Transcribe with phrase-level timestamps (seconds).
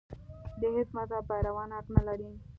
[0.61, 2.29] د هېڅ مذهب پیروان حق نه لري.